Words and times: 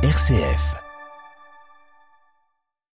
RCF. 0.00 0.76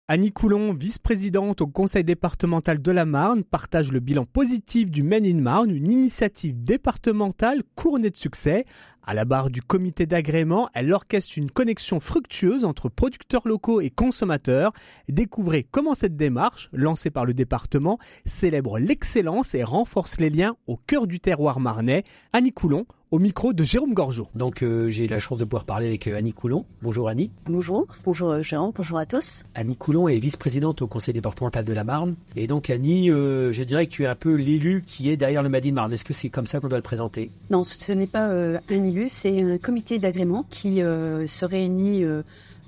Annie 0.09 0.33
Coulon, 0.33 0.75
vice-présidente 0.75 1.61
au 1.61 1.69
conseil 1.69 2.03
départemental 2.03 2.83
de 2.83 2.91
la 2.91 3.05
Marne, 3.05 3.45
partage 3.45 3.93
le 3.93 4.01
bilan 4.01 4.25
positif 4.25 4.91
du 4.91 5.05
Men 5.05 5.25
in 5.25 5.41
Marne, 5.41 5.71
une 5.71 5.93
initiative 5.93 6.61
départementale 6.61 7.63
couronnée 7.77 8.11
de 8.11 8.17
succès. 8.17 8.65
À 9.09 9.15
la 9.15 9.25
barre 9.25 9.49
du 9.49 9.63
comité 9.63 10.05
d'agrément, 10.05 10.69
elle 10.75 10.93
orchestre 10.93 11.39
une 11.39 11.51
connexion 11.51 11.99
fructueuse 11.99 12.67
entre 12.67 12.91
producteurs 12.91 13.49
locaux 13.49 13.81
et 13.81 13.89
consommateurs. 13.89 14.75
Découvrez 15.09 15.63
comment 15.63 15.95
cette 15.95 16.15
démarche, 16.15 16.69
lancée 16.75 17.09
par 17.09 17.25
le 17.25 17.33
département, 17.33 17.99
célèbre 18.27 18.79
l'excellence 18.79 19.55
et 19.55 19.65
renforce 19.65 20.21
les 20.21 20.29
liens 20.29 20.57
au 20.67 20.77
cœur 20.77 21.07
du 21.07 21.21
terroir 21.21 21.59
marnais. 21.59 22.05
Annie 22.35 22.53
Coulon, 22.53 22.85
au 23.11 23.19
micro 23.19 23.53
de 23.53 23.65
Jérôme 23.65 23.95
Gorgeau. 23.95 24.27
Donc 24.35 24.63
euh, 24.63 24.89
j'ai 24.89 25.09
la 25.09 25.19
chance 25.19 25.39
de 25.39 25.45
pouvoir 25.45 25.65
parler 25.65 25.87
avec 25.87 26.07
euh, 26.07 26.17
Annie 26.17 26.33
Coulon. 26.33 26.67
Bonjour 26.83 27.09
Annie. 27.09 27.31
Bonjour, 27.47 27.87
bonjour 28.05 28.31
euh, 28.31 28.43
Jérôme, 28.43 28.73
bonjour 28.75 28.99
à 28.99 29.07
tous. 29.07 29.45
Annie 29.55 29.77
Coulon 29.77 30.09
est 30.09 30.19
vice-présidente 30.19 30.83
au 30.83 30.87
conseil 30.87 31.15
départemental 31.15 31.65
de 31.65 31.73
la 31.73 31.85
Marne. 31.85 32.17
Et 32.37 32.47
donc 32.47 32.71
Annie, 32.71 33.09
je 33.09 33.63
dirais 33.63 33.87
que 33.87 33.93
tu 33.93 34.05
es 34.05 34.07
un 34.07 34.15
peu 34.15 34.35
l'élu 34.35 34.83
qui 34.87 35.11
est 35.11 35.17
derrière 35.17 35.43
le 35.43 35.49
Madine 35.49 35.75
Marne. 35.75 35.93
Est-ce 35.93 36.05
que 36.05 36.13
c'est 36.13 36.29
comme 36.29 36.47
ça 36.47 36.61
qu'on 36.61 36.69
doit 36.69 36.79
le 36.79 36.83
présenter? 36.83 37.31
Non, 37.51 37.65
ce 37.65 37.93
n'est 37.93 38.07
pas 38.07 38.27
un 38.27 38.61
élu, 38.69 38.98
c'est 39.07 39.43
un 39.43 39.59
comité 39.59 39.99
d'agrément 39.99 40.45
qui 40.51 40.77
se 40.79 41.45
réunit 41.45 42.05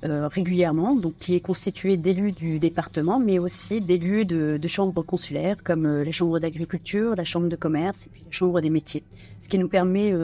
régulièrement, 0.03 0.95
donc 0.95 1.15
qui 1.19 1.35
est 1.35 1.41
constitué 1.41 1.97
d'élus 1.97 2.33
du 2.33 2.59
département, 2.59 3.19
mais 3.19 3.39
aussi 3.39 3.81
d'élus 3.81 4.25
de, 4.25 4.69
chambres 4.69 5.03
consulaires 5.03 5.63
comme 5.65 5.87
la 5.87 6.13
chambre 6.13 6.39
d'agriculture, 6.39 7.17
la 7.17 7.25
chambre 7.25 7.49
de 7.49 7.57
commerce 7.57 8.07
et 8.07 8.11
puis 8.11 8.23
la 8.25 8.31
chambre 8.31 8.61
des 8.61 8.71
métiers. 8.71 9.03
Ce 9.41 9.49
qui 9.49 9.59
nous 9.59 9.69
permet 9.69 10.15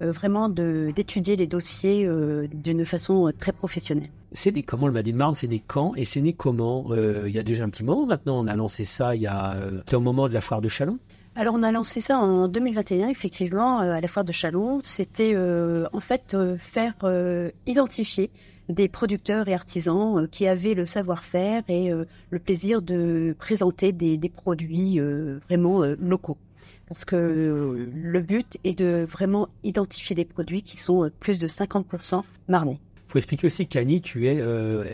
vraiment 0.00 0.48
d'étudier 0.48 1.36
les 1.36 1.46
dossiers 1.46 2.08
d'une 2.52 2.84
façon 2.84 3.32
très 3.38 3.52
professionnelle. 3.52 4.10
C'est 4.32 4.50
des 4.50 4.62
comment 4.62 4.86
le 4.86 4.92
Madine 4.92 5.16
Marne, 5.16 5.34
c'est 5.34 5.46
des 5.46 5.60
quand? 5.60 5.94
Et 5.94 6.04
c'est 6.04 6.22
né 6.22 6.32
comment? 6.32 6.86
Il 7.26 7.32
y 7.32 7.38
a 7.38 7.42
déjà 7.42 7.64
un 7.64 7.68
petit 7.68 7.84
moment 7.84 8.06
maintenant, 8.06 8.42
on 8.42 8.46
a 8.46 8.56
lancé 8.56 8.84
ça 8.84 9.14
il 9.14 9.22
y 9.22 9.26
a 9.26 9.56
au 9.92 10.00
moment 10.00 10.28
de 10.28 10.34
la 10.34 10.40
foire 10.40 10.60
de 10.60 10.68
Chalon. 10.68 10.98
Alors 11.34 11.54
on 11.54 11.62
a 11.62 11.72
lancé 11.72 12.02
ça 12.02 12.18
en 12.18 12.46
2021 12.46 13.08
effectivement 13.08 13.78
à 13.78 14.00
la 14.00 14.08
foire 14.08 14.24
de 14.24 14.32
Chalon. 14.32 14.80
C'était 14.82 15.34
en 15.92 16.00
fait 16.00 16.36
faire 16.58 16.94
identifier 17.66 18.30
des 18.68 18.88
producteurs 18.88 19.48
et 19.48 19.54
artisans 19.54 20.28
qui 20.28 20.46
avaient 20.46 20.74
le 20.74 20.84
savoir-faire 20.84 21.62
et 21.68 21.90
le 21.90 22.38
plaisir 22.38 22.82
de 22.82 23.34
présenter 23.38 23.92
des, 23.92 24.18
des 24.18 24.28
produits 24.28 25.00
vraiment 25.48 25.82
locaux. 25.98 26.36
Parce 26.86 27.06
que 27.06 27.88
le 27.94 28.20
but 28.20 28.58
est 28.64 28.78
de 28.78 29.06
vraiment 29.08 29.48
identifier 29.64 30.14
des 30.14 30.26
produits 30.26 30.62
qui 30.62 30.76
sont 30.76 31.10
plus 31.18 31.38
de 31.38 31.48
50% 31.48 32.22
marnais. 32.48 32.78
Faut 33.12 33.18
expliquer 33.18 33.46
aussi 33.46 33.66
qu'Annie, 33.66 34.00
tu 34.00 34.26
es 34.26 34.42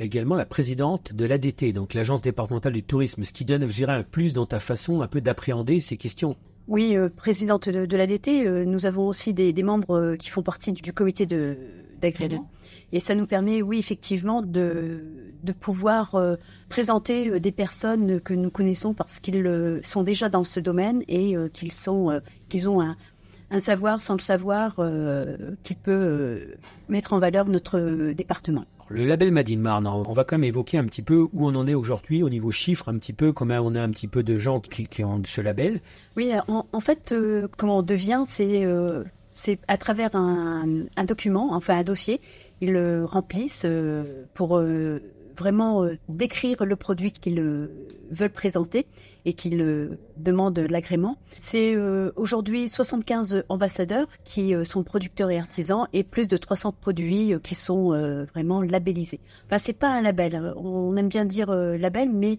également 0.00 0.34
la 0.34 0.44
présidente 0.44 1.12
de 1.12 1.24
l'ADT, 1.24 1.72
donc 1.72 1.94
l'Agence 1.94 2.20
départementale 2.20 2.72
du 2.72 2.82
tourisme, 2.82 3.22
ce 3.22 3.32
qui 3.32 3.44
donne, 3.44 3.68
je 3.68 3.72
dirais, 3.72 3.92
un 3.92 4.02
plus 4.02 4.34
dans 4.34 4.44
ta 4.44 4.58
façon 4.58 5.02
un 5.02 5.06
peu 5.06 5.20
d'appréhender 5.20 5.78
ces 5.78 5.96
questions. 5.96 6.34
Oui, 6.66 6.96
présidente 7.16 7.68
de, 7.68 7.96
l'ADT, 7.96 8.66
nous 8.66 8.86
avons 8.86 9.06
aussi 9.06 9.34
des, 9.34 9.52
des 9.52 9.62
membres 9.62 10.16
qui 10.16 10.30
font 10.30 10.42
partie 10.42 10.72
du, 10.72 10.92
comité 10.92 11.26
d'agrément. 11.26 12.50
Et 12.90 12.98
ça 12.98 13.14
nous 13.14 13.26
permet, 13.26 13.62
oui, 13.62 13.78
effectivement, 13.78 14.42
de, 14.42 15.04
de 15.44 15.52
pouvoir 15.52 16.20
présenter 16.68 17.38
des 17.38 17.52
personnes 17.52 18.20
que 18.20 18.34
nous 18.34 18.50
connaissons 18.50 18.94
parce 18.94 19.20
qu'ils 19.20 19.80
sont 19.84 20.02
déjà 20.02 20.28
dans 20.28 20.42
ce 20.42 20.58
domaine 20.58 21.04
et 21.06 21.36
qu'ils 21.52 21.70
sont, 21.70 22.20
qu'ils 22.48 22.68
ont 22.68 22.80
un, 22.80 22.96
un 23.50 23.60
savoir 23.60 24.02
sans 24.02 24.14
le 24.14 24.20
savoir 24.20 24.76
qui 25.62 25.74
peut 25.74 26.54
mettre 26.88 27.12
en 27.12 27.18
valeur 27.18 27.46
notre 27.46 28.12
département. 28.12 28.64
Le 28.90 29.04
label 29.04 29.30
Madine 29.32 29.60
Marne, 29.60 29.86
on 29.86 30.12
va 30.12 30.24
quand 30.24 30.36
même 30.36 30.48
évoquer 30.48 30.78
un 30.78 30.84
petit 30.84 31.02
peu 31.02 31.28
où 31.32 31.46
on 31.46 31.54
en 31.54 31.66
est 31.66 31.74
aujourd'hui 31.74 32.22
au 32.22 32.30
niveau 32.30 32.50
chiffre, 32.50 32.88
un 32.88 32.98
petit 32.98 33.12
peu 33.12 33.32
comment 33.32 33.58
on 33.60 33.74
a 33.74 33.82
un 33.82 33.90
petit 33.90 34.08
peu 34.08 34.22
de 34.22 34.38
gens 34.38 34.60
qui, 34.60 34.86
qui 34.86 35.04
ont 35.04 35.22
ce 35.26 35.40
label. 35.42 35.80
Oui, 36.16 36.32
en, 36.48 36.66
en 36.72 36.80
fait, 36.80 37.14
comment 37.56 37.78
on 37.78 37.82
devient, 37.82 38.22
c'est 38.26 38.66
c'est 39.30 39.58
à 39.68 39.76
travers 39.76 40.16
un, 40.16 40.86
un, 40.96 41.04
document, 41.04 41.54
enfin 41.54 41.78
un 41.78 41.84
dossier 41.84 42.20
ils 42.60 42.72
le 42.72 43.04
remplissent 43.04 43.66
pour 44.34 44.60
vraiment 45.36 45.88
décrire 46.08 46.64
le 46.64 46.76
produit 46.76 47.12
qu'ils 47.12 47.68
veulent 48.10 48.30
présenter 48.30 48.86
et 49.24 49.32
qu'ils 49.32 49.98
demandent 50.16 50.58
l'agrément. 50.58 51.16
C'est 51.36 51.76
aujourd'hui 52.16 52.68
75 52.68 53.44
ambassadeurs 53.48 54.06
qui 54.24 54.54
sont 54.64 54.82
producteurs 54.82 55.30
et 55.30 55.38
artisans 55.38 55.86
et 55.92 56.02
plus 56.02 56.28
de 56.28 56.36
300 56.36 56.72
produits 56.72 57.34
qui 57.42 57.54
sont 57.54 57.90
vraiment 58.32 58.62
labellisés. 58.62 59.20
Enfin, 59.46 59.58
c'est 59.58 59.72
pas 59.72 59.88
un 59.88 60.02
label. 60.02 60.54
On 60.56 60.96
aime 60.96 61.08
bien 61.08 61.24
dire 61.24 61.50
label, 61.52 62.10
mais 62.12 62.38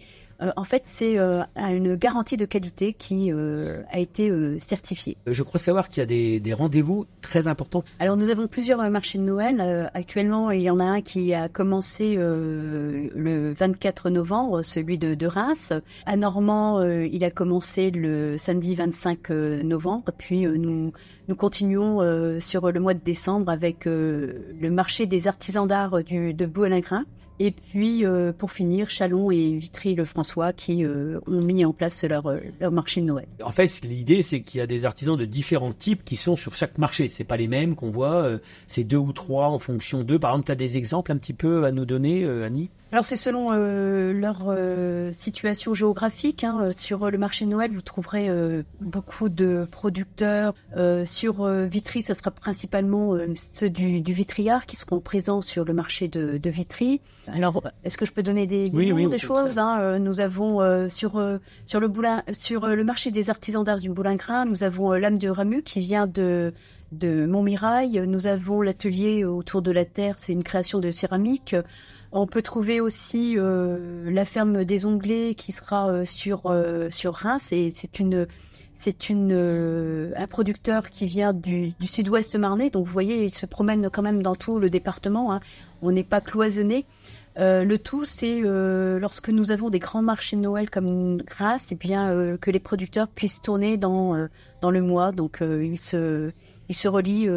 en 0.55 0.63
fait, 0.63 0.83
c'est 0.85 1.17
une 1.57 1.95
garantie 1.95 2.37
de 2.37 2.45
qualité 2.45 2.93
qui 2.93 3.31
a 3.31 3.99
été 3.99 4.31
certifiée. 4.59 5.17
Je 5.27 5.43
crois 5.43 5.59
savoir 5.59 5.89
qu'il 5.89 6.01
y 6.01 6.03
a 6.03 6.05
des, 6.05 6.39
des 6.39 6.53
rendez-vous 6.53 7.05
très 7.21 7.47
importants. 7.47 7.83
Alors, 7.99 8.15
nous 8.17 8.29
avons 8.29 8.47
plusieurs 8.47 8.89
marchés 8.89 9.17
de 9.17 9.23
Noël. 9.23 9.89
actuellement, 9.93 10.51
il 10.51 10.61
y 10.61 10.69
en 10.69 10.79
a 10.79 10.85
un 10.85 11.01
qui 11.01 11.33
a 11.33 11.49
commencé 11.49 12.15
le 12.15 13.53
24 13.53 14.09
novembre, 14.09 14.61
celui 14.61 14.97
de, 14.97 15.13
de 15.13 15.27
Reims. 15.27 15.73
À 16.05 16.15
Normand, 16.15 16.68
il 16.81 17.23
a 17.23 17.31
commencé 17.31 17.91
le 17.91 18.37
samedi 18.37 18.75
25 18.75 19.29
novembre. 19.29 20.11
Puis, 20.17 20.45
nous, 20.45 20.91
nous 21.27 21.35
continuons 21.35 22.39
sur 22.39 22.71
le 22.71 22.79
mois 22.79 22.93
de 22.93 23.03
décembre 23.03 23.51
avec 23.51 23.85
le 23.85 24.69
marché 24.69 25.05
des 25.05 25.27
artisans 25.27 25.67
d'art 25.67 25.91
de 26.03 26.45
Boualingrin. 26.45 27.05
Et 27.39 27.51
puis, 27.51 28.05
euh, 28.05 28.33
pour 28.33 28.51
finir, 28.51 28.89
Chalon 28.89 29.31
et 29.31 29.55
Vitry-le-François 29.55 30.51
qui 30.51 30.83
euh, 30.83 31.19
ont 31.25 31.41
mis 31.41 31.63
en 31.63 31.71
place 31.71 32.03
leur, 32.03 32.33
leur 32.59 32.71
marché 32.71 32.99
de 32.99 33.05
Noël. 33.05 33.27
En 33.41 33.51
fait, 33.51 33.81
l'idée, 33.83 34.21
c'est 34.21 34.41
qu'il 34.41 34.59
y 34.59 34.61
a 34.61 34.67
des 34.67 34.83
artisans 34.83 35.15
de 35.15 35.23
différents 35.23 35.71
types 35.71 36.03
qui 36.03 36.17
sont 36.17 36.35
sur 36.35 36.53
chaque 36.53 36.77
marché. 36.77 37.07
C'est 37.07 37.23
pas 37.23 37.37
les 37.37 37.47
mêmes 37.47 37.75
qu'on 37.75 37.89
voit. 37.89 38.23
Euh, 38.23 38.39
c'est 38.67 38.83
deux 38.83 38.97
ou 38.97 39.13
trois 39.13 39.47
en 39.47 39.59
fonction 39.59 40.03
d'eux. 40.03 40.19
Par 40.19 40.31
exemple, 40.31 40.47
tu 40.47 40.51
as 40.51 40.55
des 40.55 40.75
exemples 40.75 41.13
un 41.13 41.17
petit 41.17 41.33
peu 41.33 41.63
à 41.63 41.71
nous 41.71 41.85
donner, 41.85 42.25
Annie? 42.25 42.69
Alors 42.91 43.05
c'est 43.05 43.15
selon 43.15 43.49
euh, 43.51 44.13
leur 44.13 44.45
euh, 44.47 45.11
situation 45.11 45.75
géographique. 45.75 46.43
Hein. 46.43 46.71
Sur 46.75 47.11
le 47.11 47.17
marché 47.19 47.45
de 47.45 47.51
Noël, 47.51 47.71
vous 47.71 47.81
trouverez 47.81 48.29
euh, 48.29 48.63
beaucoup 48.81 49.29
de 49.29 49.67
producteurs. 49.69 50.55
sur 51.05 51.45
Vitry, 51.45 52.01
ça 52.01 52.15
sera 52.15 52.31
principalement 52.31 53.15
ceux 53.35 53.69
du, 53.69 54.01
du, 54.01 54.13
Vitriard 54.13 54.65
qui 54.65 54.75
seront 54.75 54.99
présents 54.99 55.41
sur 55.41 55.65
le 55.65 55.73
marché 55.73 56.07
de, 56.07 56.37
de 56.37 56.49
Vitry. 56.49 57.01
Alors, 57.33 57.63
est-ce 57.83 57.97
que 57.97 58.05
je 58.05 58.11
peux 58.11 58.23
donner 58.23 58.47
des, 58.47 58.69
des, 58.69 58.77
oui, 58.77 58.91
oui, 58.91 59.07
des 59.07 59.17
choses 59.17 59.57
hein 59.57 59.99
Nous 59.99 60.19
avons 60.19 60.89
sur 60.89 61.21
sur 61.65 61.79
le 61.79 61.87
boulin, 61.87 62.23
sur 62.31 62.67
le 62.67 62.83
marché 62.83 63.11
des 63.11 63.29
artisans 63.29 63.63
d'art 63.63 63.79
du 63.79 63.89
Boulingrin, 63.89 64.45
nous 64.45 64.63
avons 64.63 64.91
l'âme 64.91 65.17
de 65.17 65.29
Ramu 65.29 65.63
qui 65.63 65.79
vient 65.79 66.07
de 66.07 66.53
de 66.91 67.25
Montmirail. 67.25 68.03
Nous 68.07 68.27
avons 68.27 68.61
l'atelier 68.61 69.25
autour 69.25 69.61
de 69.61 69.71
la 69.71 69.85
terre, 69.85 70.15
c'est 70.17 70.33
une 70.33 70.43
création 70.43 70.79
de 70.79 70.91
céramique. 70.91 71.55
On 72.11 72.25
peut 72.25 72.41
trouver 72.41 72.81
aussi 72.81 73.35
euh, 73.37 74.09
la 74.09 74.25
ferme 74.25 74.65
des 74.65 74.85
Onglets 74.85 75.35
qui 75.35 75.51
sera 75.51 75.89
euh, 75.89 76.05
sur 76.05 76.47
euh, 76.47 76.89
sur 76.89 77.13
Reims 77.13 77.51
et 77.51 77.69
c'est 77.69 77.99
une 77.99 78.25
c'est 78.73 79.09
une 79.09 80.13
un 80.15 80.27
producteur 80.27 80.89
qui 80.89 81.05
vient 81.05 81.33
du, 81.33 81.73
du 81.79 81.87
sud-ouest 81.87 82.35
marnais. 82.37 82.69
Donc 82.69 82.85
vous 82.85 82.93
voyez, 82.93 83.25
il 83.25 83.29
se 83.29 83.45
promène 83.45 83.89
quand 83.91 84.01
même 84.01 84.23
dans 84.23 84.35
tout 84.35 84.57
le 84.57 84.69
département. 84.69 85.33
Hein. 85.33 85.41
On 85.81 85.91
n'est 85.91 86.03
pas 86.03 86.21
cloisonné. 86.21 86.85
Le 87.37 87.77
tout, 87.77 88.05
c'est 88.05 88.41
lorsque 88.41 89.29
nous 89.29 89.51
avons 89.51 89.69
des 89.69 89.79
grands 89.79 90.01
marchés 90.01 90.35
de 90.35 90.41
Noël 90.41 90.69
comme 90.69 91.21
Reims, 91.37 91.71
et 91.71 91.75
eh 91.75 91.77
bien 91.77 92.37
que 92.37 92.51
les 92.51 92.59
producteurs 92.59 93.07
puissent 93.07 93.41
tourner 93.41 93.77
dans 93.77 94.27
dans 94.61 94.71
le 94.71 94.81
mois. 94.81 95.11
Donc 95.11 95.39
ils 95.41 95.77
se 95.77 96.31
ils 96.67 96.75
se 96.75 96.87
relient 96.87 97.29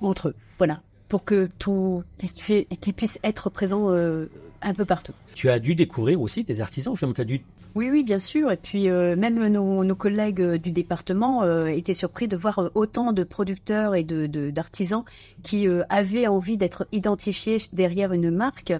entre 0.00 0.28
eux. 0.28 0.34
Voilà 0.58 0.80
pour 1.14 1.24
que 1.24 1.48
tout 1.60 2.02
qu'ils 2.18 2.94
puissent 2.94 3.20
être 3.22 3.48
présents 3.50 3.90
euh, 3.90 4.26
un 4.62 4.74
peu 4.74 4.84
partout. 4.84 5.12
Tu 5.36 5.48
as 5.48 5.60
dû 5.60 5.76
découvrir 5.76 6.20
aussi 6.20 6.42
des 6.42 6.60
artisans, 6.60 6.96
tu 6.96 7.20
as 7.20 7.24
dû 7.24 7.44
oui, 7.74 7.90
oui, 7.90 8.04
bien 8.04 8.20
sûr. 8.20 8.52
Et 8.52 8.56
puis 8.56 8.88
euh, 8.88 9.16
même 9.16 9.44
nos, 9.48 9.94
collègues 9.96 10.42
du 10.54 10.70
département 10.70 11.42
euh, 11.42 11.66
étaient 11.66 11.94
surpris 11.94 12.28
de 12.28 12.36
voir 12.36 12.70
autant 12.74 13.12
de 13.12 13.24
producteurs 13.24 13.96
et 13.96 14.04
de 14.04 14.50
d'artisans 14.50 15.04
qui 15.42 15.66
euh, 15.66 15.82
avaient 15.88 16.28
envie 16.28 16.56
d'être 16.56 16.86
identifiés 16.92 17.56
derrière 17.72 18.12
une 18.12 18.30
marque. 18.30 18.72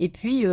Et 0.00 0.08
puis 0.08 0.44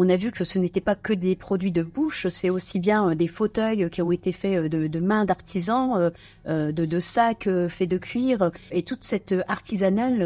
on 0.00 0.08
a 0.08 0.16
vu 0.16 0.30
que 0.30 0.44
ce 0.44 0.60
n'était 0.60 0.80
pas 0.80 0.94
que 0.94 1.12
des 1.12 1.34
produits 1.34 1.72
de 1.72 1.82
bouche, 1.82 2.28
c'est 2.28 2.50
aussi 2.50 2.78
bien 2.78 3.16
des 3.16 3.26
fauteuils 3.26 3.90
qui 3.90 4.00
ont 4.00 4.12
été 4.12 4.30
faits 4.30 4.70
de, 4.70 4.86
de 4.86 5.00
mains 5.00 5.24
d'artisans, 5.24 6.12
de, 6.46 6.70
de, 6.70 7.00
sacs 7.00 7.48
faits 7.68 7.90
de 7.90 7.98
cuir, 7.98 8.52
et 8.70 8.84
toute 8.84 9.02
cette 9.02 9.34
artisanale, 9.48 10.22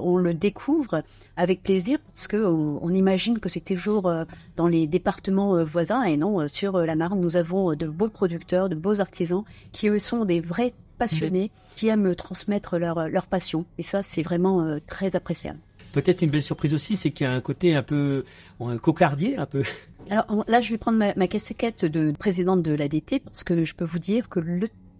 on 0.00 0.18
le 0.18 0.34
découvre 0.34 1.02
avec 1.36 1.64
plaisir 1.64 1.98
parce 2.14 2.28
que 2.28 2.36
on, 2.36 2.88
imagine 2.90 3.40
que 3.40 3.48
c'est 3.48 3.60
toujours 3.60 4.08
dans 4.54 4.68
les 4.68 4.86
départements 4.86 5.64
voisins 5.64 6.04
et 6.04 6.16
non 6.16 6.46
sur 6.46 6.78
la 6.78 6.94
Marne. 6.94 7.20
Nous 7.20 7.36
avons 7.36 7.74
de 7.74 7.86
beaux 7.86 8.10
producteurs, 8.10 8.68
de 8.68 8.76
beaux 8.76 9.00
artisans 9.00 9.42
qui 9.72 9.88
eux 9.88 9.98
sont 9.98 10.26
des 10.26 10.40
vrais 10.40 10.72
passionnés, 10.96 11.50
qui 11.74 11.88
aiment 11.88 12.14
transmettre 12.14 12.78
leur, 12.78 13.08
leur 13.08 13.26
passion. 13.26 13.64
Et 13.78 13.82
ça, 13.82 14.02
c'est 14.04 14.22
vraiment 14.22 14.78
très 14.86 15.16
appréciable. 15.16 15.58
Peut-être 15.92 16.22
une 16.22 16.30
belle 16.30 16.42
surprise 16.42 16.74
aussi, 16.74 16.96
c'est 16.96 17.10
qu'il 17.10 17.26
y 17.26 17.28
a 17.28 17.32
un 17.32 17.40
côté 17.40 17.74
un 17.74 17.82
peu 17.82 18.24
cocardier, 18.82 19.36
un 19.36 19.46
peu. 19.46 19.62
Alors 20.10 20.44
là, 20.48 20.60
je 20.60 20.70
vais 20.70 20.78
prendre 20.78 20.98
ma, 20.98 21.14
ma 21.14 21.28
casquette 21.28 21.84
de 21.84 22.12
présidente 22.12 22.62
de 22.62 22.72
l'ADT 22.72 23.20
parce 23.24 23.44
que 23.44 23.64
je 23.64 23.74
peux 23.74 23.84
vous 23.84 23.98
dire 23.98 24.28
que 24.28 24.40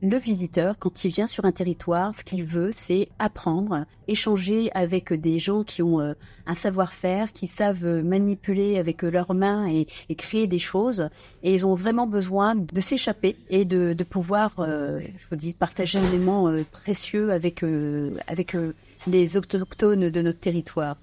le 0.01 0.17
visiteur, 0.19 0.79
quand 0.79 1.05
il 1.05 1.11
vient 1.11 1.27
sur 1.27 1.45
un 1.45 1.53
territoire, 1.53 2.15
ce 2.15 2.23
qu'il 2.23 2.45
veut, 2.45 2.71
c'est 2.73 3.09
apprendre, 3.19 3.85
échanger 4.07 4.71
avec 4.73 5.13
des 5.13 5.39
gens 5.39 5.65
qui 5.65 5.83
ont 5.83 6.01
euh, 6.01 6.15
un 6.47 6.55
savoir-faire, 6.55 7.33
qui 7.33 7.47
savent 7.47 8.03
manipuler 8.05 8.79
avec 8.79 9.03
leurs 9.03 9.35
mains 9.35 9.69
et, 9.69 9.87
créer 10.15 10.47
des 10.47 10.59
choses. 10.59 11.09
Et 11.43 11.55
ils 11.55 11.67
ont 11.67 11.75
vraiment 11.75 12.07
besoin 12.07 12.55
de 12.55 12.81
s'échapper 12.81 13.37
et 13.51 13.65
de, 13.65 13.95
pouvoir, 14.05 14.53
euh, 14.61 15.01
je 15.19 15.27
vous 15.31 15.37
dis, 15.37 15.53
partager 15.53 15.99
un 15.99 16.05
élément 16.09 16.49
euh, 16.49 16.65
précieux 16.71 17.33
avec 17.33 17.65
avec 18.29 18.57
les 19.07 19.37
autochtones 19.37 20.11
de 20.11 20.23
notre 20.23 20.41
territoire. 20.41 20.97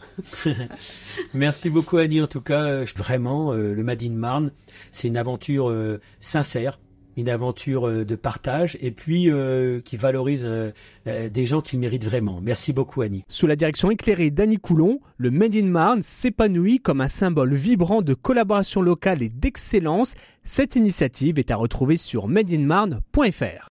Merci 1.34 1.70
beaucoup 1.70 1.98
Annie. 1.98 2.22
En 2.22 2.28
tout 2.28 2.42
cas, 2.42 2.84
vraiment, 2.96 3.54
le 3.54 3.84
Madin 3.84 4.12
Marne, 4.12 4.52
c'est 4.92 5.08
une 5.08 5.18
aventure 5.18 5.74
sincère 6.20 6.80
une 7.18 7.30
aventure 7.30 7.88
euh, 7.88 8.06
de 8.06 8.16
partage 8.16 8.78
et 8.82 8.92
puis 8.92 9.30
euh, 9.30 9.82
qui 9.82 9.98
valorise 9.98 10.46
euh, 10.46 10.72
des 11.06 11.46
gens 11.46 11.62
qui 11.62 11.78
méritent 11.78 12.06
vraiment. 12.06 12.40
Merci 12.42 12.74
beaucoup 12.74 13.02
Annie. 13.02 13.24
Sous 13.30 13.48
la 13.48 13.56
direction 13.56 13.92
éclairée 13.92 14.32
d'Annie 14.32 14.58
Coulon, 14.58 15.00
le 15.18 15.32
Made 15.32 15.56
in 15.56 15.66
Marne 15.66 16.02
s'épanouit 16.02 16.80
comme 16.80 17.02
un 17.02 17.08
symbole 17.08 17.54
vibrant 17.54 18.02
de 18.02 18.14
collaboration 18.14 18.82
locale 18.82 19.24
et 19.24 19.30
d'excellence. 19.30 20.16
Cette 20.44 20.76
initiative 20.76 21.40
est 21.40 21.52
à 21.52 21.56
retrouver 21.56 21.98
sur 21.98 22.28
madeinmarne.fr. 22.28 23.64